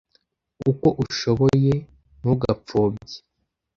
[0.71, 1.73] uko ushoboye;
[2.19, 3.17] ntugapfobye